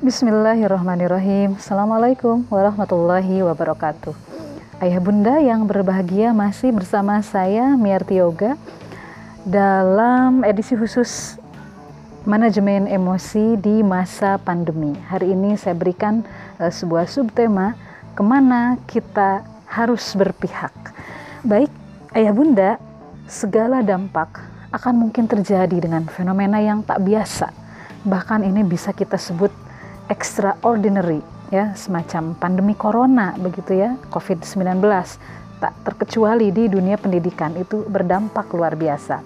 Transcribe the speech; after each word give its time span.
Bismillahirrahmanirrahim. 0.00 1.60
Assalamualaikum 1.60 2.48
warahmatullahi 2.48 3.44
wabarakatuh. 3.44 4.16
Ayah 4.80 4.96
bunda 4.96 5.36
yang 5.44 5.68
berbahagia 5.68 6.32
masih 6.32 6.72
bersama 6.72 7.20
saya 7.20 7.76
Miarti 7.76 8.16
Yoga 8.16 8.56
dalam 9.44 10.40
edisi 10.40 10.72
khusus 10.72 11.36
manajemen 12.24 12.88
emosi 12.88 13.60
di 13.60 13.84
masa 13.84 14.40
pandemi. 14.40 14.96
Hari 15.04 15.36
ini 15.36 15.60
saya 15.60 15.76
berikan 15.76 16.24
uh, 16.56 16.72
sebuah 16.72 17.04
subtema 17.04 17.76
ke 18.16 18.24
mana 18.24 18.80
kita 18.88 19.44
harus 19.68 20.16
berpihak. 20.16 20.72
Baik, 21.44 21.68
ayah 22.16 22.32
bunda, 22.32 22.80
segala 23.28 23.84
dampak 23.84 24.48
akan 24.72 24.96
mungkin 24.96 25.28
terjadi 25.28 25.76
dengan 25.76 26.08
fenomena 26.08 26.56
yang 26.56 26.80
tak 26.88 27.04
biasa. 27.04 27.52
Bahkan 28.08 28.48
ini 28.48 28.64
bisa 28.64 28.96
kita 28.96 29.20
sebut 29.20 29.68
extraordinary 30.10 31.22
ya, 31.54 31.72
semacam 31.78 32.34
pandemi 32.34 32.74
corona 32.74 33.38
begitu 33.38 33.78
ya, 33.78 33.94
COVID-19 34.10 34.82
tak 35.62 35.72
terkecuali 35.86 36.50
di 36.50 36.66
dunia 36.66 36.98
pendidikan 36.98 37.54
itu 37.54 37.86
berdampak 37.86 38.50
luar 38.50 38.74
biasa. 38.74 39.22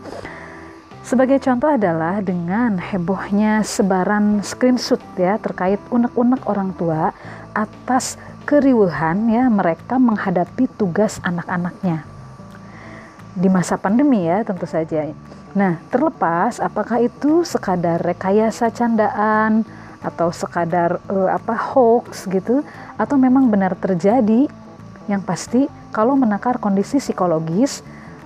Sebagai 1.05 1.37
contoh 1.41 1.69
adalah 1.69 2.21
dengan 2.25 2.81
hebohnya 2.81 3.61
sebaran 3.61 4.41
screenshot 4.41 5.01
ya 5.17 5.37
terkait 5.37 5.81
unek-unek 5.93 6.45
orang 6.49 6.73
tua 6.77 7.13
atas 7.53 8.17
keriuhan 8.49 9.29
ya 9.29 9.49
mereka 9.49 10.01
menghadapi 10.01 10.65
tugas 10.77 11.21
anak-anaknya 11.25 12.15
di 13.35 13.51
masa 13.51 13.75
pandemi 13.75 14.25
ya 14.25 14.47
tentu 14.47 14.65
saja. 14.65 15.11
Nah, 15.55 15.79
terlepas 15.91 16.63
apakah 16.63 17.03
itu 17.03 17.43
sekadar 17.43 17.99
rekayasa 18.03 18.71
candaan 18.71 19.67
atau 20.05 20.29
sekadar 20.29 21.01
uh, 21.09 21.33
apa 21.33 21.57
hoax 21.57 22.29
gitu 22.29 22.61
atau 23.01 23.17
memang 23.17 23.49
benar 23.49 23.73
terjadi, 23.75 24.47
yang 25.09 25.25
pasti 25.25 25.69
kalau 25.93 26.17
menakar 26.17 26.61
kondisi 26.61 27.01
psikologis 27.01 27.81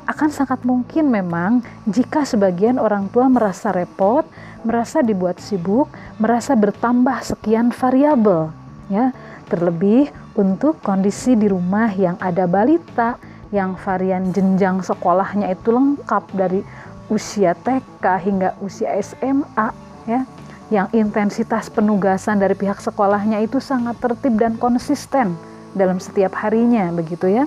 akan 0.08 0.32
sangat 0.32 0.64
mungkin 0.64 1.12
memang 1.12 1.60
jika 1.84 2.24
sebagian 2.24 2.80
orang 2.80 3.12
tua 3.12 3.28
merasa 3.28 3.70
repot, 3.70 4.24
merasa 4.64 5.04
dibuat 5.04 5.36
sibuk, 5.36 5.86
merasa 6.16 6.56
bertambah 6.56 7.20
sekian 7.22 7.70
variabel 7.70 8.48
ya. 8.88 9.12
Terlebih 9.48 10.12
untuk 10.36 10.80
kondisi 10.84 11.32
di 11.32 11.48
rumah 11.48 11.88
yang 11.92 12.16
ada 12.20 12.44
balita 12.44 13.16
yang 13.48 13.76
varian 13.80 14.28
jenjang 14.32 14.84
sekolahnya 14.84 15.52
itu 15.56 15.72
lengkap 15.72 16.24
dari 16.36 16.60
usia 17.08 17.56
TK 17.56 18.04
hingga 18.20 18.52
usia 18.60 18.92
SMA 19.00 19.68
ya 20.04 20.28
yang 20.69 20.88
intensitas 20.92 21.72
penugasan 21.72 22.36
dari 22.41 22.52
pihak 22.52 22.80
sekolahnya 22.80 23.41
itu 23.41 23.56
sangat 23.61 23.97
tertib 24.00 24.36
dan 24.36 24.61
konsisten 24.61 25.33
dalam 25.72 25.97
setiap 25.97 26.36
harinya 26.41 26.92
begitu 26.92 27.28
ya. 27.28 27.44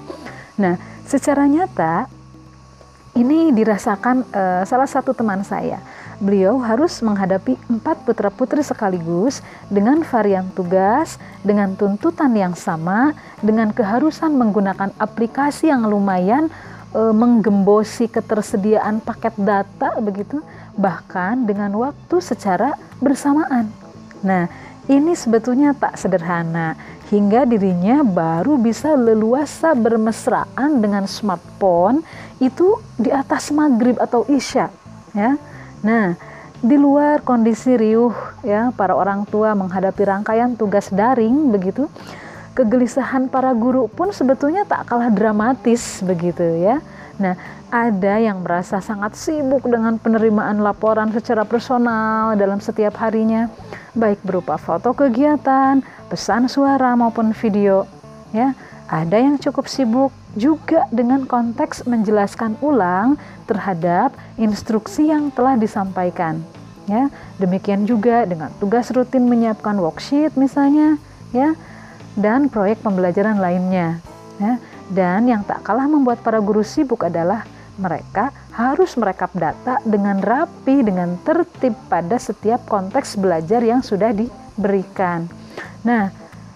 Nah, 0.57 0.77
secara 1.05 1.45
nyata 1.45 2.09
ini 3.17 3.51
dirasakan 3.51 4.23
uh, 4.31 4.63
salah 4.63 4.87
satu 4.87 5.11
teman 5.11 5.43
saya. 5.43 5.83
Beliau 6.21 6.61
harus 6.61 7.01
menghadapi 7.01 7.57
empat 7.65 8.05
putra-putri 8.05 8.61
sekaligus 8.61 9.41
dengan 9.73 10.05
varian 10.05 10.45
tugas, 10.53 11.17
dengan 11.41 11.73
tuntutan 11.73 12.29
yang 12.37 12.53
sama, 12.53 13.17
dengan 13.41 13.73
keharusan 13.73 14.29
menggunakan 14.37 14.93
aplikasi 15.01 15.73
yang 15.73 15.81
lumayan 15.89 16.45
e, 16.93 17.01
menggembosi 17.09 18.05
ketersediaan 18.05 19.01
paket 19.01 19.33
data 19.41 19.97
begitu, 19.97 20.45
bahkan 20.77 21.47
dengan 21.47 21.73
waktu 21.75 22.21
secara 22.23 22.75
bersamaan. 23.03 23.71
Nah, 24.21 24.47
ini 24.87 25.15
sebetulnya 25.15 25.73
tak 25.77 25.97
sederhana 25.97 26.75
hingga 27.11 27.43
dirinya 27.43 28.01
baru 28.03 28.55
bisa 28.55 28.95
leluasa 28.95 29.75
bermesraan 29.75 30.79
dengan 30.79 31.07
smartphone 31.07 32.03
itu 32.39 32.79
di 32.95 33.11
atas 33.11 33.51
maghrib 33.51 33.99
atau 33.99 34.23
isya 34.31 34.71
ya 35.11 35.35
Nah, 35.81 36.13
di 36.61 36.77
luar 36.77 37.25
kondisi 37.25 37.73
riuh 37.73 38.13
ya 38.45 38.69
para 38.77 38.93
orang 38.93 39.25
tua 39.25 39.57
menghadapi 39.57 40.01
rangkaian 40.05 40.53
tugas 40.53 40.93
daring 40.93 41.49
begitu, 41.49 41.89
kegelisahan 42.53 43.25
para 43.25 43.49
guru 43.57 43.89
pun 43.89 44.13
sebetulnya 44.13 44.61
tak 44.69 44.85
kalah 44.85 45.09
dramatis 45.09 46.05
begitu 46.05 46.45
ya. 46.61 46.77
Nah, 47.17 47.33
ada 47.71 48.19
yang 48.19 48.43
merasa 48.43 48.83
sangat 48.83 49.15
sibuk 49.15 49.63
dengan 49.63 49.95
penerimaan 49.95 50.59
laporan 50.59 51.07
secara 51.15 51.47
personal 51.47 52.35
dalam 52.35 52.59
setiap 52.59 52.99
harinya, 52.99 53.47
baik 53.95 54.19
berupa 54.27 54.59
foto 54.59 54.91
kegiatan, 54.91 55.79
pesan 56.11 56.51
suara 56.51 56.99
maupun 56.99 57.31
video 57.31 57.87
ya. 58.35 58.51
Ada 58.91 59.23
yang 59.23 59.39
cukup 59.39 59.71
sibuk 59.71 60.11
juga 60.35 60.83
dengan 60.91 61.23
konteks 61.23 61.87
menjelaskan 61.87 62.59
ulang 62.59 63.15
terhadap 63.47 64.11
instruksi 64.35 65.07
yang 65.07 65.31
telah 65.31 65.55
disampaikan. 65.55 66.43
Ya, 66.91 67.07
demikian 67.39 67.87
juga 67.87 68.27
dengan 68.27 68.51
tugas 68.59 68.91
rutin 68.91 69.31
menyiapkan 69.31 69.79
worksheet 69.79 70.35
misalnya, 70.35 70.99
ya, 71.31 71.55
dan 72.19 72.51
proyek 72.51 72.83
pembelajaran 72.83 73.39
lainnya. 73.39 74.03
Ya, 74.43 74.59
dan 74.91 75.23
yang 75.23 75.47
tak 75.47 75.63
kalah 75.63 75.87
membuat 75.87 76.19
para 76.19 76.43
guru 76.43 76.67
sibuk 76.67 77.07
adalah 77.07 77.47
mereka 77.79 78.35
harus 78.51 78.95
merekap 78.99 79.31
data 79.35 79.79
dengan 79.87 80.19
rapi, 80.19 80.83
dengan 80.83 81.15
tertib 81.23 81.75
pada 81.87 82.19
setiap 82.19 82.63
konteks 82.67 83.15
belajar 83.15 83.63
yang 83.63 83.79
sudah 83.79 84.11
diberikan. 84.11 85.29
Nah, 85.87 86.11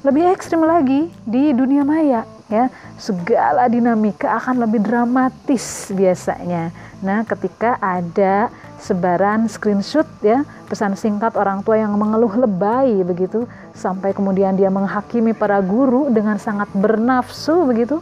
lebih 0.06 0.30
ekstrim 0.30 0.62
lagi 0.62 1.10
di 1.26 1.50
dunia 1.50 1.82
maya 1.82 2.30
ya 2.46 2.70
segala 3.02 3.66
dinamika 3.66 4.38
akan 4.38 4.62
lebih 4.62 4.86
dramatis 4.86 5.90
biasanya 5.90 6.70
nah 7.02 7.26
ketika 7.26 7.82
ada 7.82 8.54
sebaran 8.78 9.50
screenshot 9.50 10.06
ya 10.22 10.46
pesan 10.70 10.94
singkat 10.94 11.34
orang 11.34 11.66
tua 11.66 11.82
yang 11.82 11.98
mengeluh 11.98 12.38
lebay 12.38 13.02
begitu 13.02 13.50
sampai 13.74 14.14
kemudian 14.14 14.54
dia 14.54 14.70
menghakimi 14.70 15.34
para 15.34 15.58
guru 15.58 16.14
dengan 16.14 16.38
sangat 16.38 16.70
bernafsu 16.78 17.66
begitu 17.66 17.98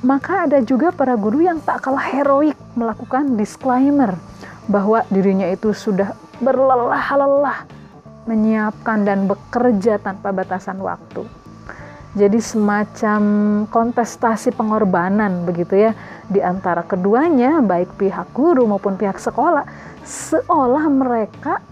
maka 0.00 0.48
ada 0.48 0.64
juga 0.64 0.88
para 0.92 1.12
guru 1.16 1.44
yang 1.44 1.60
tak 1.60 1.84
kalah 1.84 2.04
heroik 2.04 2.56
melakukan 2.72 3.36
disclaimer 3.36 4.16
bahwa 4.64 5.04
dirinya 5.12 5.44
itu 5.50 5.76
sudah 5.76 6.16
berlelah-lelah 6.40 7.68
menyiapkan 8.24 9.04
dan 9.04 9.28
bekerja 9.28 10.00
tanpa 10.00 10.32
batasan 10.32 10.80
waktu. 10.80 11.26
Jadi 12.10 12.42
semacam 12.42 13.22
kontestasi 13.70 14.50
pengorbanan 14.58 15.46
begitu 15.46 15.78
ya 15.78 15.92
di 16.26 16.42
antara 16.42 16.82
keduanya 16.82 17.62
baik 17.62 17.94
pihak 17.94 18.34
guru 18.34 18.66
maupun 18.66 18.98
pihak 18.98 19.14
sekolah 19.14 19.62
seolah 20.02 20.90
mereka 20.90 21.62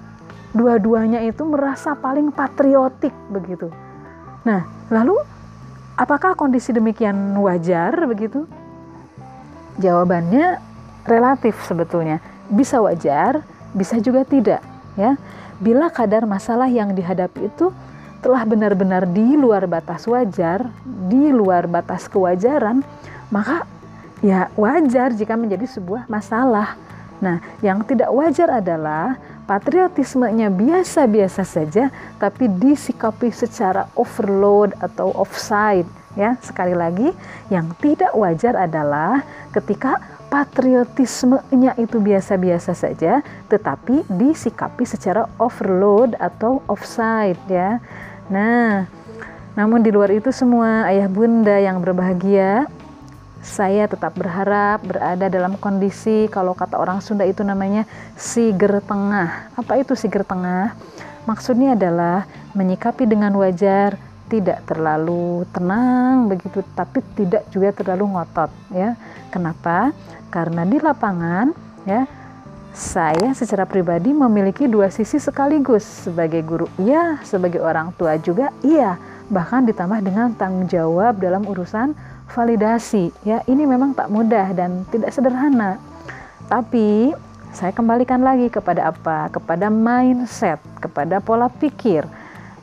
dua-duanya 0.55 1.27
itu 1.27 1.43
merasa 1.43 1.99
paling 1.99 2.31
patriotik 2.31 3.11
begitu. 3.35 3.67
Nah, 4.47 4.63
lalu 4.95 5.19
apakah 5.99 6.39
kondisi 6.39 6.71
demikian 6.71 7.35
wajar 7.43 7.93
begitu? 8.07 8.47
Jawabannya 9.83 10.63
relatif 11.05 11.59
sebetulnya. 11.67 12.23
Bisa 12.49 12.79
wajar, 12.81 13.43
bisa 13.75 14.01
juga 14.01 14.25
tidak 14.25 14.63
ya 14.99 15.15
bila 15.59 15.91
kadar 15.91 16.27
masalah 16.27 16.67
yang 16.71 16.95
dihadapi 16.95 17.51
itu 17.51 17.75
telah 18.19 18.43
benar-benar 18.43 19.07
di 19.07 19.39
luar 19.39 19.71
batas 19.71 20.07
wajar, 20.11 20.67
di 20.83 21.31
luar 21.31 21.71
batas 21.71 22.11
kewajaran, 22.11 22.83
maka 23.31 23.63
ya 24.19 24.51
wajar 24.59 25.15
jika 25.15 25.39
menjadi 25.39 25.67
sebuah 25.71 26.11
masalah. 26.11 26.75
Nah, 27.23 27.39
yang 27.63 27.83
tidak 27.87 28.11
wajar 28.11 28.59
adalah 28.59 29.19
patriotismenya 29.49 30.53
biasa-biasa 30.53 31.41
saja, 31.43 31.89
tapi 32.21 32.53
disikapi 32.53 33.33
secara 33.33 33.89
overload 33.97 34.77
atau 34.79 35.09
offside. 35.17 35.89
Ya, 36.13 36.37
sekali 36.45 36.77
lagi, 36.77 37.15
yang 37.49 37.73
tidak 37.81 38.13
wajar 38.13 38.53
adalah 38.59 39.25
ketika 39.55 40.03
patriotismenya 40.29 41.73
itu 41.81 41.97
biasa-biasa 41.97 42.77
saja, 42.77 43.25
tetapi 43.49 44.05
disikapi 44.13 44.85
secara 44.85 45.25
overload 45.41 46.13
atau 46.21 46.61
offside 46.69 47.41
ya. 47.49 47.81
Nah, 48.29 48.85
namun 49.57 49.81
di 49.81 49.89
luar 49.89 50.13
itu 50.13 50.29
semua 50.29 50.91
ayah 50.93 51.09
bunda 51.09 51.57
yang 51.57 51.81
berbahagia, 51.81 52.69
saya 53.39 53.87
tetap 53.87 54.19
berharap 54.19 54.83
berada 54.83 55.31
dalam 55.31 55.55
kondisi 55.57 56.27
kalau 56.29 56.53
kata 56.53 56.75
orang 56.79 56.99
Sunda 56.99 57.23
itu 57.23 57.47
namanya 57.47 57.87
siger 58.19 58.83
tengah. 58.83 59.55
Apa 59.55 59.79
itu 59.79 59.95
siger 59.95 60.27
tengah? 60.27 60.75
Maksudnya 61.29 61.77
adalah 61.77 62.25
menyikapi 62.57 63.05
dengan 63.05 63.37
wajar, 63.37 64.01
tidak 64.29 64.65
terlalu 64.69 65.45
tenang 65.55 66.29
begitu, 66.29 66.61
tapi 66.73 67.01
tidak 67.17 67.47
juga 67.53 67.73
terlalu 67.73 68.17
ngotot 68.17 68.51
ya. 68.73 68.97
Kenapa? 69.33 69.93
Karena 70.29 70.65
di 70.65 70.77
lapangan 70.81 71.53
ya 71.89 72.05
saya 72.79 73.33
secara 73.33 73.65
pribadi 73.65 74.13
memiliki 74.13 74.69
dua 74.71 74.93
sisi 74.93 75.19
sekaligus 75.19 75.83
sebagai 76.07 76.45
guru 76.45 76.69
iya, 76.79 77.19
sebagai 77.25 77.59
orang 77.59 77.91
tua 77.97 78.21
juga 78.21 78.53
iya, 78.61 79.01
bahkan 79.33 79.65
ditambah 79.67 79.99
dengan 80.05 80.31
tanggung 80.37 80.69
jawab 80.69 81.19
dalam 81.19 81.43
urusan 81.49 81.97
validasi. 82.33 83.11
Ya, 83.25 83.43
ini 83.49 83.65
memang 83.65 83.93
tak 83.97 84.13
mudah 84.13 84.53
dan 84.53 84.85
tidak 84.93 85.13
sederhana. 85.13 85.81
Tapi 86.49 87.13
saya 87.53 87.73
kembalikan 87.73 88.21
lagi 88.21 88.49
kepada 88.53 88.93
apa? 88.93 89.33
Kepada 89.33 89.69
mindset, 89.73 90.61
kepada 90.81 91.21
pola 91.21 91.49
pikir. 91.49 92.05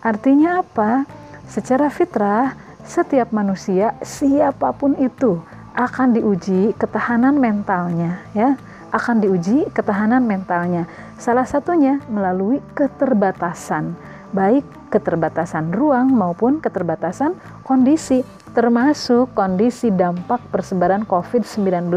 Artinya 0.01 0.61
apa? 0.61 1.05
Secara 1.49 1.89
fitrah, 1.89 2.57
setiap 2.85 3.33
manusia 3.33 3.97
siapa 4.05 4.73
pun 4.73 4.93
itu 5.01 5.41
akan 5.75 6.15
diuji 6.15 6.71
ketahanan 6.77 7.35
mentalnya, 7.35 8.21
ya 8.31 8.55
akan 8.95 9.19
diuji 9.19 9.67
ketahanan 9.75 10.23
mentalnya. 10.23 10.87
Salah 11.19 11.43
satunya 11.43 11.99
melalui 12.07 12.63
keterbatasan, 12.77 13.97
baik 14.31 14.63
keterbatasan 14.89 15.73
ruang 15.73 16.13
maupun 16.13 16.61
keterbatasan 16.61 17.35
kondisi, 17.65 18.21
termasuk 18.55 19.33
kondisi 19.35 19.91
dampak 19.91 20.39
persebaran 20.49 21.03
COVID-19 21.03 21.91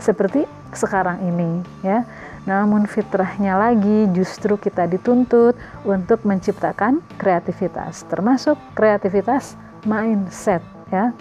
seperti 0.00 0.48
sekarang 0.74 1.22
ini 1.22 1.62
ya. 1.86 2.02
Namun 2.44 2.84
fitrahnya 2.84 3.56
lagi 3.56 4.10
justru 4.12 4.60
kita 4.60 4.84
dituntut 4.84 5.56
untuk 5.88 6.20
menciptakan 6.28 7.00
kreativitas, 7.16 8.04
termasuk 8.10 8.60
kreativitas 8.76 9.56
mindset 9.88 10.60
ya. 10.92 11.16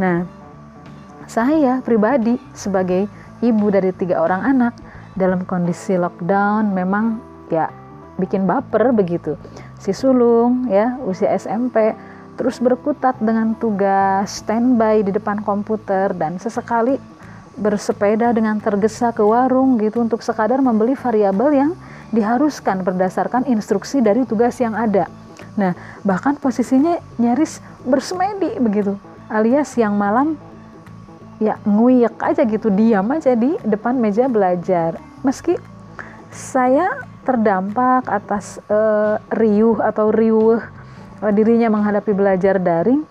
Nah, 0.00 0.26
saya 1.30 1.78
pribadi 1.84 2.42
sebagai 2.50 3.06
ibu 3.38 3.66
dari 3.70 3.94
tiga 3.94 4.18
orang 4.18 4.42
anak 4.42 4.74
dalam 5.14 5.46
kondisi 5.46 5.94
lockdown 5.94 6.74
memang 6.74 7.22
ya 7.52 7.70
bikin 8.20 8.46
baper 8.46 8.94
begitu. 8.94 9.38
Si 9.78 9.90
sulung 9.92 10.68
ya 10.70 10.96
usia 11.04 11.32
SMP 11.34 11.92
terus 12.34 12.58
berkutat 12.58 13.14
dengan 13.22 13.54
tugas 13.54 14.42
standby 14.42 15.06
di 15.06 15.14
depan 15.14 15.42
komputer 15.46 16.10
dan 16.18 16.38
sesekali 16.42 16.98
bersepeda 17.54 18.34
dengan 18.34 18.58
tergesa 18.58 19.14
ke 19.14 19.22
warung 19.22 19.78
gitu 19.78 20.02
untuk 20.02 20.18
sekadar 20.26 20.58
membeli 20.58 20.98
variabel 20.98 21.50
yang 21.54 21.70
diharuskan 22.10 22.82
berdasarkan 22.82 23.46
instruksi 23.46 24.02
dari 24.02 24.26
tugas 24.26 24.58
yang 24.58 24.74
ada. 24.74 25.06
Nah, 25.54 25.74
bahkan 26.02 26.34
posisinya 26.34 26.98
nyaris 27.18 27.62
bersemedi 27.86 28.58
begitu, 28.58 28.98
alias 29.30 29.78
yang 29.78 29.94
malam 29.94 30.34
ya 31.42 31.58
nguyek 31.66 32.18
aja 32.22 32.42
gitu 32.46 32.70
diam 32.70 33.06
aja 33.10 33.34
di 33.34 33.58
depan 33.66 33.98
meja 33.98 34.30
belajar 34.30 34.98
meski 35.26 35.58
saya 36.30 36.86
terdampak 37.24 38.06
atas 38.06 38.60
uh, 38.68 39.16
riuh 39.32 39.80
atau 39.80 40.12
riuh 40.12 40.60
uh, 41.24 41.32
dirinya 41.32 41.72
menghadapi 41.72 42.12
belajar 42.12 42.60
daring 42.60 43.02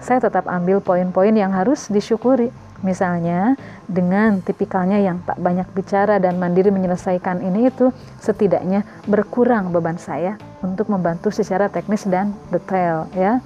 saya 0.00 0.16
tetap 0.16 0.48
ambil 0.48 0.80
poin-poin 0.80 1.36
yang 1.36 1.52
harus 1.52 1.92
disyukuri. 1.92 2.48
Misalnya 2.80 3.60
dengan 3.84 4.40
tipikalnya 4.40 4.96
yang 4.96 5.20
tak 5.20 5.36
banyak 5.36 5.68
bicara 5.76 6.16
dan 6.16 6.40
mandiri 6.40 6.72
menyelesaikan 6.72 7.44
ini 7.44 7.68
itu 7.68 7.92
setidaknya 8.24 8.88
berkurang 9.04 9.68
beban 9.68 10.00
saya 10.00 10.40
untuk 10.64 10.88
membantu 10.88 11.28
secara 11.28 11.68
teknis 11.68 12.08
dan 12.08 12.32
detail 12.48 13.04
ya. 13.12 13.44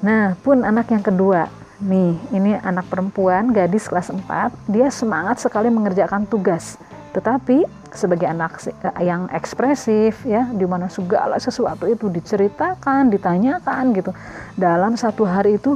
Nah 0.00 0.40
pun 0.40 0.64
anak 0.64 0.88
yang 0.88 1.04
kedua. 1.04 1.52
Nih, 1.80 2.12
ini 2.28 2.60
anak 2.60 2.92
perempuan, 2.92 3.56
gadis 3.56 3.88
kelas 3.88 4.12
4, 4.12 4.52
dia 4.68 4.92
semangat 4.92 5.40
sekali 5.40 5.72
mengerjakan 5.72 6.28
tugas. 6.28 6.76
Tetapi 7.10 7.66
sebagai 7.90 8.30
anak 8.30 8.62
eh, 8.66 8.74
yang 9.02 9.26
ekspresif 9.34 10.22
ya, 10.22 10.46
di 10.50 10.66
mana 10.66 10.86
segala 10.86 11.36
sesuatu 11.42 11.86
itu 11.90 12.06
diceritakan, 12.06 13.10
ditanyakan 13.10 13.84
gitu. 13.94 14.10
Dalam 14.54 14.94
satu 14.94 15.26
hari 15.26 15.58
itu 15.58 15.74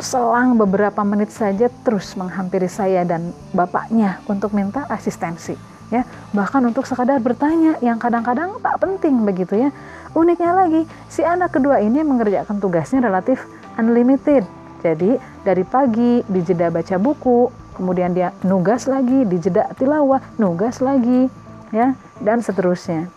selang 0.00 0.58
beberapa 0.58 1.06
menit 1.06 1.30
saja 1.30 1.70
terus 1.86 2.18
menghampiri 2.18 2.66
saya 2.66 3.06
dan 3.06 3.30
bapaknya 3.54 4.18
untuk 4.26 4.50
minta 4.50 4.82
asistensi 4.90 5.54
ya. 5.94 6.02
Bahkan 6.34 6.66
untuk 6.66 6.88
sekadar 6.88 7.22
bertanya 7.22 7.78
yang 7.78 8.02
kadang-kadang 8.02 8.58
tak 8.58 8.76
penting 8.82 9.22
begitu 9.22 9.68
ya. 9.68 9.70
Uniknya 10.14 10.54
lagi 10.54 10.86
si 11.10 11.22
anak 11.26 11.54
kedua 11.54 11.82
ini 11.82 12.02
mengerjakan 12.02 12.58
tugasnya 12.62 13.02
relatif 13.02 13.42
unlimited. 13.78 14.46
Jadi 14.82 15.16
dari 15.42 15.64
pagi 15.64 16.20
di 16.26 16.40
jeda 16.44 16.68
baca 16.68 16.96
buku, 17.00 17.63
kemudian 17.74 18.14
dia 18.14 18.30
nugas 18.46 18.86
lagi, 18.86 19.26
di 19.26 19.36
jeda 19.42 19.70
tilawah, 19.74 20.22
nugas 20.38 20.78
lagi, 20.78 21.28
ya, 21.74 21.98
dan 22.22 22.40
seterusnya. 22.40 23.10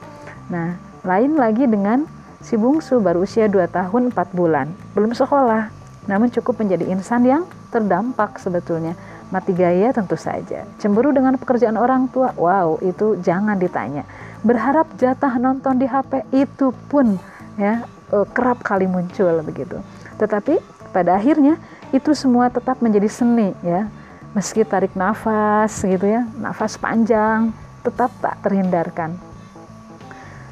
Nah, 0.50 0.76
lain 1.06 1.38
lagi 1.38 1.70
dengan 1.70 2.10
si 2.42 2.58
bungsu 2.58 3.00
baru 3.00 3.24
usia 3.24 3.46
2 3.46 3.70
tahun 3.70 4.12
4 4.12 4.34
bulan, 4.34 4.68
belum 4.98 5.14
sekolah, 5.14 5.70
namun 6.10 6.34
cukup 6.34 6.60
menjadi 6.64 6.90
insan 6.90 7.24
yang 7.28 7.44
terdampak 7.70 8.42
sebetulnya. 8.42 8.98
Mati 9.28 9.52
gaya 9.52 9.92
tentu 9.92 10.16
saja. 10.16 10.64
Cemburu 10.80 11.12
dengan 11.12 11.36
pekerjaan 11.36 11.76
orang 11.76 12.08
tua, 12.08 12.32
wow, 12.40 12.80
itu 12.80 13.20
jangan 13.20 13.60
ditanya. 13.60 14.08
Berharap 14.40 14.88
jatah 14.96 15.36
nonton 15.36 15.76
di 15.76 15.84
HP 15.84 16.24
itu 16.32 16.72
pun 16.88 17.20
ya 17.60 17.84
eh, 18.16 18.28
kerap 18.32 18.64
kali 18.64 18.88
muncul 18.88 19.44
begitu. 19.44 19.84
Tetapi 20.16 20.64
pada 20.96 21.20
akhirnya 21.20 21.60
itu 21.92 22.16
semua 22.16 22.48
tetap 22.48 22.80
menjadi 22.80 23.12
seni 23.12 23.52
ya 23.60 23.92
meski 24.38 24.62
tarik 24.62 24.94
nafas 24.94 25.82
gitu 25.82 26.06
ya 26.06 26.22
nafas 26.38 26.78
panjang 26.78 27.50
tetap 27.82 28.14
tak 28.22 28.38
terhindarkan. 28.46 29.18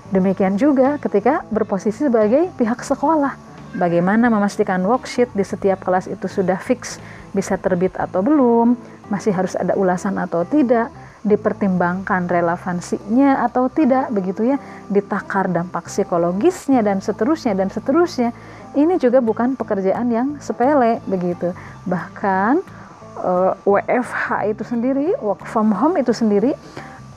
Demikian 0.09 0.57
juga 0.57 0.97
ketika 0.97 1.45
berposisi 1.53 2.09
sebagai 2.09 2.49
pihak 2.57 2.81
sekolah 2.81 3.37
bagaimana 3.77 4.33
memastikan 4.33 4.81
worksheet 4.81 5.29
di 5.37 5.45
setiap 5.45 5.85
kelas 5.85 6.09
itu 6.09 6.25
sudah 6.25 6.57
fix 6.57 6.97
bisa 7.29 7.61
terbit 7.61 7.93
atau 7.93 8.25
belum 8.25 8.73
masih 9.13 9.37
harus 9.37 9.53
ada 9.53 9.77
ulasan 9.77 10.17
atau 10.17 10.41
tidak 10.49 10.89
dipertimbangkan 11.25 12.25
relevansinya 12.25 13.45
atau 13.45 13.69
tidak 13.69 14.09
begitu 14.13 14.55
ya 14.55 14.57
ditakar 14.89 15.49
dampak 15.49 15.89
psikologisnya 15.89 16.81
dan 16.81 17.05
seterusnya 17.05 17.53
dan 17.53 17.69
seterusnya. 17.69 18.33
Ini 18.73 18.97
juga 18.97 19.21
bukan 19.21 19.53
pekerjaan 19.53 20.09
yang 20.09 20.27
sepele 20.41 21.01
begitu. 21.05 21.53
Bahkan 21.89 22.75
uh, 23.19 23.53
eh, 23.53 23.53
WFH 23.63 24.56
itu 24.56 24.63
sendiri 24.63 25.07
work 25.23 25.44
from 25.47 25.71
home 25.71 25.95
itu 26.00 26.12
sendiri 26.12 26.56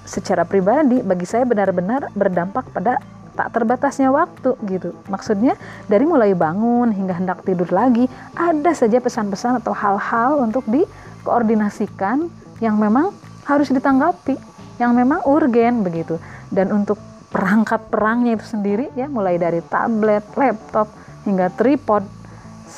secara 0.09 0.49
pribadi 0.49 1.05
bagi 1.05 1.29
saya 1.29 1.45
benar-benar 1.45 2.09
berdampak 2.17 2.65
pada 2.73 2.97
tak 3.39 3.55
terbatasnya 3.55 4.11
waktu 4.11 4.59
gitu. 4.67 4.91
Maksudnya 5.07 5.55
dari 5.87 6.03
mulai 6.03 6.35
bangun 6.35 6.91
hingga 6.91 7.15
hendak 7.15 7.47
tidur 7.47 7.71
lagi 7.71 8.11
ada 8.35 8.75
saja 8.75 8.99
pesan-pesan 8.99 9.63
atau 9.63 9.71
hal-hal 9.71 10.43
untuk 10.43 10.67
dikoordinasikan 10.67 12.27
yang 12.59 12.75
memang 12.75 13.15
harus 13.47 13.71
ditanggapi 13.71 14.35
yang 14.83 14.91
memang 14.95 15.23
urgen 15.23 15.87
begitu 15.87 16.19
dan 16.51 16.75
untuk 16.75 16.99
perangkat 17.31 17.87
perangnya 17.93 18.35
itu 18.41 18.47
sendiri 18.47 18.91
ya 18.99 19.07
mulai 19.07 19.39
dari 19.39 19.63
tablet, 19.63 20.25
laptop 20.35 20.91
hingga 21.23 21.53
tripod 21.55 22.03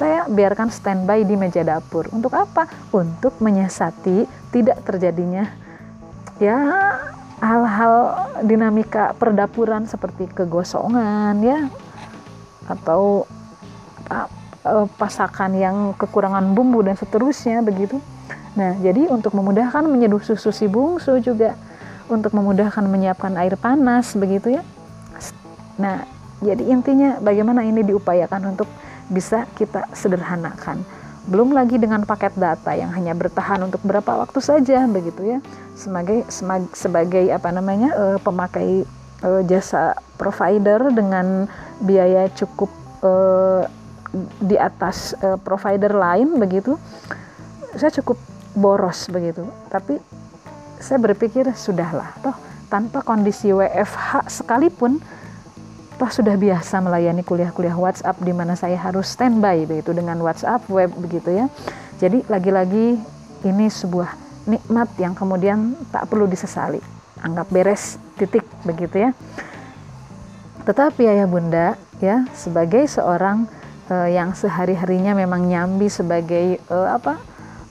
saya 0.01 0.25
biarkan 0.25 0.73
standby 0.73 1.29
di 1.29 1.37
meja 1.37 1.61
dapur 1.61 2.09
untuk 2.17 2.33
apa? 2.33 2.65
Untuk 2.97 3.37
menyiasati 3.45 4.25
tidak 4.49 4.81
terjadinya 4.89 5.45
ya 6.41 6.57
hal-hal 7.45 7.95
dinamika 8.49 9.13
perdapuran 9.13 9.85
seperti 9.85 10.25
kegosongan 10.33 11.37
ya 11.45 11.69
atau 12.65 13.29
apa, 14.09 14.33
eh, 14.65 14.87
pasakan 14.97 15.53
yang 15.53 15.77
kekurangan 16.01 16.57
bumbu 16.57 16.81
dan 16.81 16.97
seterusnya 16.97 17.61
begitu 17.61 18.01
Nah, 18.59 18.75
jadi 18.83 19.07
untuk 19.07 19.39
memudahkan 19.39 19.87
menyeduh 19.87 20.23
susu 20.23 20.51
si 20.51 20.67
bungsu 20.67 21.23
juga 21.23 21.55
untuk 22.11 22.35
memudahkan 22.35 22.83
menyiapkan 22.83 23.39
air 23.39 23.55
panas 23.55 24.19
begitu 24.19 24.59
ya. 24.59 24.63
Nah, 25.79 26.03
jadi 26.43 26.67
intinya 26.67 27.23
bagaimana 27.23 27.63
ini 27.63 27.87
diupayakan 27.87 28.57
untuk 28.57 28.67
bisa 29.11 29.45
kita 29.59 29.91
sederhanakan. 29.93 30.87
Belum 31.29 31.53
lagi 31.53 31.77
dengan 31.77 32.07
paket 32.09 32.33
data 32.39 32.73
yang 32.73 32.95
hanya 32.97 33.13
bertahan 33.13 33.61
untuk 33.61 33.83
berapa 33.85 34.25
waktu 34.25 34.41
saja 34.41 34.89
begitu 34.89 35.37
ya. 35.37 35.39
Sebagai 35.77 36.25
sebagai 36.73 37.29
apa 37.29 37.53
namanya 37.53 37.91
uh, 37.93 38.19
pemakai 38.23 38.89
uh, 39.27 39.43
jasa 39.45 39.99
provider 40.17 40.89
dengan 40.95 41.45
biaya 41.85 42.31
cukup 42.33 42.71
uh, 43.05 43.69
di 44.43 44.59
atas 44.59 45.15
provider 45.47 45.95
lain 45.95 46.41
begitu. 46.41 46.75
Saya 47.79 47.95
cukup 47.95 48.19
boros 48.59 49.07
begitu. 49.07 49.47
Tapi 49.71 50.03
saya 50.83 50.99
berpikir 50.99 51.47
sudahlah, 51.55 52.11
toh 52.25 52.35
tanpa 52.71 53.03
kondisi 53.03 53.51
WFH 53.51 54.31
sekalipun 54.31 55.03
toh 56.01 56.09
sudah 56.09 56.33
biasa 56.41 56.81
melayani 56.81 57.21
kuliah-kuliah 57.21 57.77
WhatsApp 57.77 58.25
di 58.25 58.33
mana 58.33 58.57
saya 58.57 58.81
harus 58.81 59.13
standby 59.13 59.69
begitu 59.69 59.93
dengan 59.93 60.17
WhatsApp 60.25 60.65
web 60.73 60.89
begitu 60.97 61.45
ya. 61.45 61.47
Jadi 62.01 62.25
lagi-lagi 62.25 62.97
ini 63.45 63.67
sebuah 63.69 64.09
nikmat 64.49 64.89
yang 64.97 65.13
kemudian 65.13 65.77
tak 65.93 66.09
perlu 66.09 66.25
disesali. 66.25 66.81
anggap 67.21 67.53
beres 67.53 68.01
titik 68.17 68.45
begitu 68.65 69.09
ya 69.09 69.11
tetapi 70.65 71.09
ayah 71.09 71.29
bunda 71.29 71.77
ya 72.01 72.25
sebagai 72.37 72.85
seorang 72.89 73.49
uh, 73.89 74.09
yang 74.09 74.37
sehari-harinya 74.37 75.17
memang 75.17 75.49
nyambi 75.49 75.89
sebagai 75.89 76.61
uh, 76.69 76.97
apa 76.97 77.17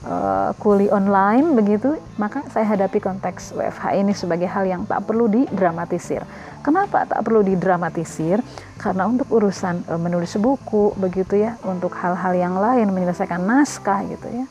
uh, 0.06 0.50
kuli 0.56 0.88
online 0.88 1.56
begitu 1.56 1.96
maka 2.16 2.44
saya 2.52 2.64
hadapi 2.76 3.00
konteks 3.00 3.52
WFH 3.56 3.84
ini 3.96 4.12
sebagai 4.16 4.48
hal 4.48 4.64
yang 4.64 4.82
tak 4.88 5.04
perlu 5.04 5.28
didramatisir. 5.28 6.24
Kenapa 6.60 7.08
tak 7.08 7.24
perlu 7.24 7.40
didramatisir? 7.40 8.44
Karena 8.76 9.08
untuk 9.08 9.28
urusan 9.32 9.84
uh, 9.88 10.00
menulis 10.00 10.36
buku 10.36 10.92
begitu 10.96 11.40
ya 11.40 11.56
untuk 11.64 11.92
hal-hal 11.96 12.32
yang 12.36 12.54
lain 12.56 12.92
menyelesaikan 12.92 13.40
naskah 13.40 14.04
gitu 14.08 14.28
ya. 14.28 14.44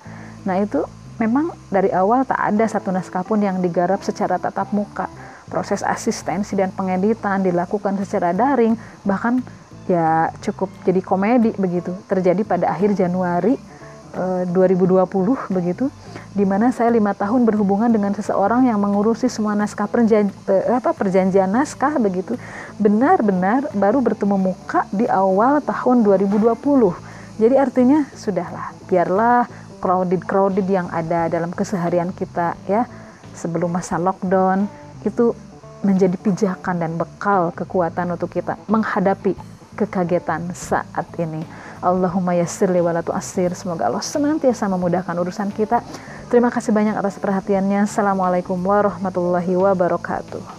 Nah 0.46 0.58
itu 0.62 0.86
memang 1.22 1.51
dari 1.68 1.91
awal 1.91 2.24
tak 2.24 2.39
ada 2.39 2.65
satu 2.65 2.89
naskah 2.89 3.22
pun 3.22 3.41
yang 3.41 3.62
digarap 3.62 4.01
secara 4.01 4.41
tatap 4.41 4.72
muka. 4.74 5.10
Proses 5.50 5.82
asistensi 5.82 6.53
dan 6.53 6.70
pengeditan 6.70 7.41
dilakukan 7.41 7.98
secara 8.06 8.38
daring 8.38 8.77
bahkan 9.01 9.41
ya 9.89 10.29
cukup 10.46 10.70
jadi 10.86 11.01
komedi 11.01 11.50
begitu 11.58 11.89
terjadi 12.06 12.46
pada 12.46 12.70
akhir 12.70 12.94
Januari 12.94 13.58
eh, 13.58 13.78
2020 14.15 15.05
begitu 15.53 15.87
di 16.33 16.45
mana 16.45 16.73
saya 16.73 16.89
lima 16.93 17.13
tahun 17.13 17.45
berhubungan 17.45 17.89
dengan 17.89 18.13
seseorang 18.13 18.65
yang 18.65 18.81
mengurusi 18.81 19.29
semua 19.29 19.53
naskah 19.53 19.89
perjanjian, 19.89 20.33
eh, 20.49 20.77
apa, 20.77 20.93
perjanjian 20.93 21.49
naskah 21.49 21.97
begitu. 22.01 22.37
Benar-benar 22.81 23.69
baru 23.73 24.01
bertemu 24.01 24.37
muka 24.37 24.85
di 24.89 25.05
awal 25.09 25.61
tahun 25.61 26.01
2020 26.05 27.09
jadi 27.39 27.55
artinya 27.55 28.03
sudahlah 28.11 28.75
biarlah 28.91 29.47
crowded 29.79 30.27
crowded 30.27 30.67
yang 30.67 30.91
ada 30.91 31.31
dalam 31.31 31.55
keseharian 31.55 32.11
kita 32.11 32.59
ya. 32.67 32.83
Sebelum 33.31 33.71
masa 33.71 33.95
lockdown 33.95 34.67
itu 35.07 35.31
menjadi 35.79 36.19
pijakan 36.19 36.83
dan 36.83 36.99
bekal 36.99 37.55
kekuatan 37.55 38.11
untuk 38.11 38.35
kita 38.35 38.59
menghadapi 38.67 39.31
kekagetan 39.79 40.51
saat 40.51 41.07
ini. 41.15 41.39
Allahumma 41.79 42.36
yassir 42.36 42.67
li 42.67 42.83
walatu 42.83 43.15
asir. 43.15 43.55
Semoga 43.55 43.88
Allah 43.88 44.03
senantiasa 44.03 44.67
memudahkan 44.67 45.15
urusan 45.15 45.50
kita. 45.55 45.83
Terima 46.27 46.51
kasih 46.51 46.75
banyak 46.75 46.93
atas 47.00 47.17
perhatiannya. 47.17 47.88
Assalamualaikum 47.88 48.59
warahmatullahi 48.59 49.55
wabarakatuh. 49.55 50.58